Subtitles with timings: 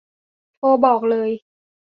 [0.57, 1.29] โทรบอกเลย